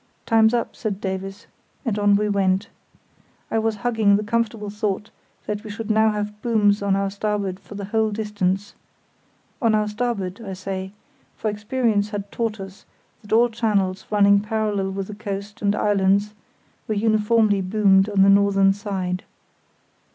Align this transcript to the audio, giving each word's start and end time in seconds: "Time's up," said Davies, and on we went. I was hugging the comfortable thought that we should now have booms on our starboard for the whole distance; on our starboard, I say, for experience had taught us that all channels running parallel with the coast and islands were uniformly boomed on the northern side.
"Time's 0.25 0.51
up," 0.51 0.75
said 0.75 0.99
Davies, 0.99 1.45
and 1.85 1.99
on 1.99 2.15
we 2.15 2.27
went. 2.27 2.69
I 3.51 3.59
was 3.59 3.75
hugging 3.85 4.15
the 4.15 4.23
comfortable 4.23 4.71
thought 4.71 5.11
that 5.45 5.63
we 5.63 5.69
should 5.69 5.91
now 5.91 6.09
have 6.09 6.41
booms 6.41 6.81
on 6.81 6.95
our 6.95 7.11
starboard 7.11 7.59
for 7.59 7.75
the 7.75 7.85
whole 7.85 8.09
distance; 8.09 8.73
on 9.61 9.75
our 9.75 9.87
starboard, 9.87 10.41
I 10.41 10.53
say, 10.53 10.91
for 11.37 11.49
experience 11.51 12.09
had 12.09 12.31
taught 12.31 12.59
us 12.59 12.85
that 13.21 13.31
all 13.31 13.49
channels 13.49 14.07
running 14.09 14.39
parallel 14.39 14.89
with 14.89 15.05
the 15.05 15.13
coast 15.13 15.61
and 15.61 15.75
islands 15.75 16.33
were 16.87 16.95
uniformly 16.95 17.61
boomed 17.61 18.09
on 18.09 18.23
the 18.23 18.29
northern 18.29 18.73
side. 18.73 19.23